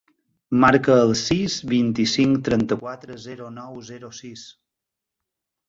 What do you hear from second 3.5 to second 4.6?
nou, zero, sis.